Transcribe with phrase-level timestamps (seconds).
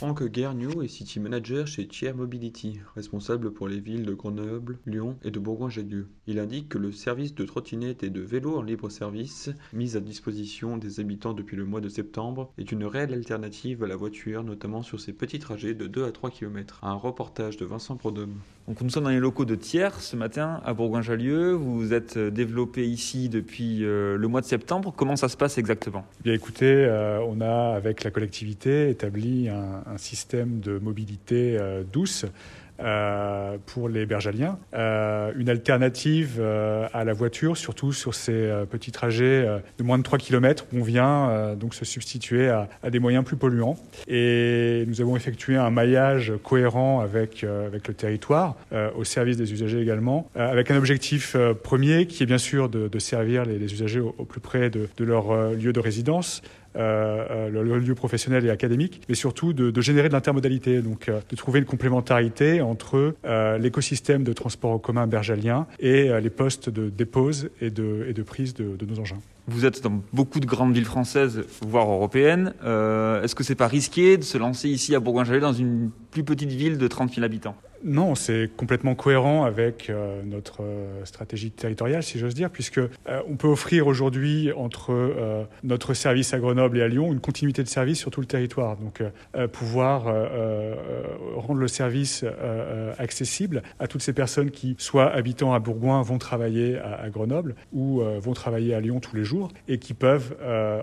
[0.00, 5.18] Franck Guerniou est City Manager chez Tier Mobility, responsable pour les villes de Grenoble, Lyon
[5.22, 6.08] et de Bourgoin-Jallieu.
[6.26, 10.00] Il indique que le service de trottinettes et de vélos en libre service, mis à
[10.00, 14.42] disposition des habitants depuis le mois de septembre, est une réelle alternative à la voiture,
[14.42, 16.80] notamment sur ces petits trajets de 2 à 3 km.
[16.82, 18.38] Un reportage de Vincent Prodhomme.
[18.68, 21.54] Donc nous sommes dans les locaux de Thiers ce matin à Bourgoin-Jallieu.
[21.54, 24.94] Vous vous êtes développé ici depuis euh, le mois de septembre.
[24.96, 26.04] Comment ça se passe exactement?
[26.22, 31.82] Bien écoutez, euh, on a avec la collectivité établi un, un système de mobilité euh,
[31.90, 32.24] douce
[32.82, 39.46] euh, pour les bergaliens, euh, une alternative à la voiture, surtout sur ces petits trajets
[39.76, 43.36] de moins de 3 km où on vient donc se substituer à, des moyens plus
[43.36, 43.76] polluants.
[44.08, 48.56] Et nous avons effectué un maillage cohérent avec, avec le territoire,
[48.96, 53.44] au service des usagers également, avec un objectif premier qui est bien sûr de, servir
[53.44, 56.40] les, usagers au, plus près de, leur lieu de résidence,
[56.74, 61.36] le, le, lieu professionnel et académique, mais surtout de, générer de l'intermodalité, donc euh, de
[61.36, 66.88] trouver une complémentarité entre euh, l'écosystème de transport en commun bergalien et les postes de
[66.90, 69.18] dépose et de, et de prise de, nos engins.
[69.46, 72.54] Vous êtes dans beaucoup de grandes villes françaises, voire européennes.
[72.62, 76.24] Euh, Est-ce que c'est pas risqué de se lancer ici à Bourgoin-Jallieu dans une plus
[76.24, 81.50] petite ville de 30 000 habitants non, c'est complètement cohérent avec euh, notre euh, stratégie
[81.50, 82.88] territoriale, si j'ose dire, puisque euh,
[83.26, 87.68] on peut offrir aujourd'hui entre notre service à Grenoble et à Lyon une continuité de
[87.68, 88.76] service sur tout le territoire.
[88.76, 89.02] Donc,
[89.52, 90.04] pouvoir
[91.36, 92.24] rendre le service
[92.98, 98.02] accessible à toutes ces personnes qui, soit habitant à Bourgoin, vont travailler à, Grenoble ou
[98.18, 100.36] vont travailler à Lyon tous les jours et qui peuvent,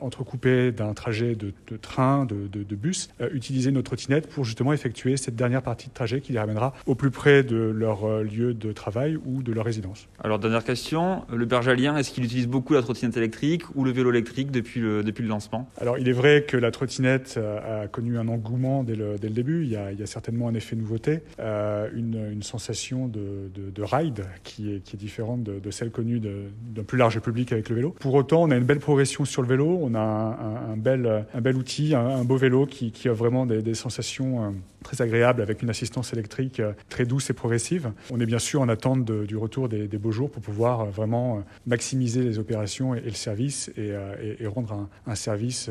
[0.00, 5.13] entrecouper d'un trajet de, train, de, de, de bus, utiliser notre trottinette pour justement effectuer
[5.16, 8.54] cette dernière partie de trajet qui les ramènera au plus près de leur euh, lieu
[8.54, 10.08] de travail ou de leur résidence.
[10.22, 14.10] Alors dernière question, le bergalien, est-ce qu'il utilise beaucoup la trottinette électrique ou le vélo
[14.10, 15.68] électrique depuis le, depuis le lancement?
[15.80, 19.28] Alors il est vrai que la trottinette euh, a connu un engouement dès le, dès
[19.28, 22.42] le début, il y, a, il y, a, certainement un effet nouveauté, euh, une, une,
[22.42, 26.82] sensation de, de, de, ride qui est, qui est différente de, de celle connue d'un
[26.82, 27.94] plus large public avec le vélo.
[28.00, 30.76] Pour autant, on a une belle progression sur le vélo, on a un, un, un
[30.76, 34.44] bel, un bel outil, un, un beau vélo qui, qui, a vraiment des, des sensations
[34.44, 34.50] euh,
[34.82, 37.92] très agréables avec une assistance électrique très douce et progressive.
[38.10, 40.80] On est bien sûr en attente de, du retour des, des, beaux jours pour pouvoir
[40.80, 44.88] euh, vraiment euh, maximiser les opérations et, le service et, euh, et, et rendre un,
[45.06, 45.70] un service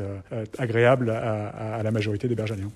[0.58, 2.70] agréable à, à, à la majorité des bergaliens.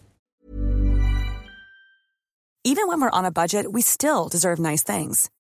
[2.65, 5.31] Even when we're on a budget, we still deserve nice things.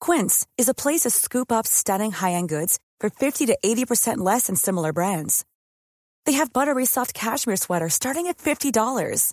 [0.00, 4.48] Quince is a place to scoop up stunning high-end goods for 50 to 80% less
[4.48, 5.44] than similar brands.
[6.26, 9.32] They have buttery soft cashmere sweaters starting at $50,